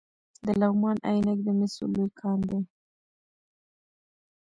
د 0.45 0.47
لغمان 0.61 0.97
عينک 1.09 1.39
د 1.43 1.49
مسو 1.59 1.83
لوی 1.93 2.07
کان 2.19 2.39
دی 2.49 2.59